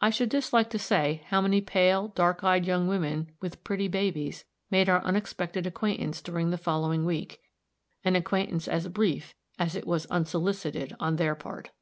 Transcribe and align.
I 0.00 0.10
should 0.10 0.28
dislike 0.28 0.70
to 0.70 0.78
say 0.78 1.24
how 1.30 1.40
many 1.40 1.60
pale, 1.60 2.06
dark 2.06 2.44
eyed 2.44 2.64
young 2.64 2.86
women, 2.86 3.32
with 3.40 3.64
pretty 3.64 3.88
babies, 3.88 4.44
made 4.70 4.88
our 4.88 5.02
unexpected 5.02 5.66
acquaintance 5.66 6.22
during 6.22 6.50
the 6.50 6.56
following 6.56 7.04
week 7.04 7.40
an 8.04 8.14
acquaintance 8.14 8.68
as 8.68 8.86
brief 8.86 9.34
as 9.58 9.74
it 9.74 9.84
was 9.84 10.06
unsolicited 10.06 10.94
on 11.00 11.16
their 11.16 11.34
part. 11.34 11.72